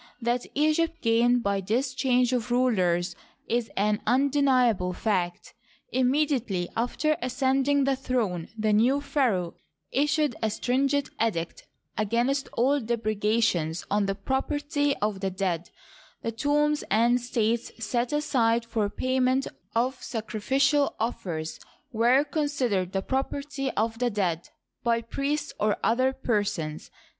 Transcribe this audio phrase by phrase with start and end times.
[0.19, 3.15] That Egypt gained by this change of rulers
[3.47, 5.53] is an undeni able fact.
[5.91, 9.53] Immediately after ascending the throne, the new pharaoh
[9.91, 11.67] issued a stringent edict
[11.99, 15.69] against all depreda tions on the property of the dead
[16.23, 19.45] (the tombs and estates set aside for payment
[19.75, 21.59] of sacrificial offers
[21.91, 24.49] were considered the property of the dead)
[24.83, 26.89] by priests or other persons.